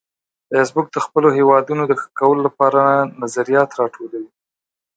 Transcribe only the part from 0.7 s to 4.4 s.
د خپلو هیوادونو د ښه کولو لپاره نظریات راټولوي